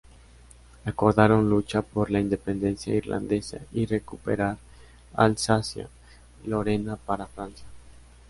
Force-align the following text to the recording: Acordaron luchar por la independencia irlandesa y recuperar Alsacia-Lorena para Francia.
Acordaron 0.83 1.47
luchar 1.47 1.83
por 1.83 2.09
la 2.09 2.19
independencia 2.19 2.95
irlandesa 2.95 3.59
y 3.71 3.85
recuperar 3.85 4.57
Alsacia-Lorena 5.13 6.95
para 6.95 7.27
Francia. 7.27 7.67